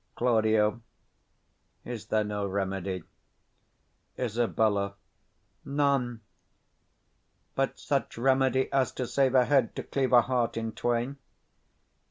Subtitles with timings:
[0.15, 0.47] Claud.
[1.85, 3.03] Is there no remedy?
[4.17, 4.57] Isab.
[5.63, 6.21] None,
[7.53, 11.17] but such remedy as, to save a head, To cleave a heart in twain.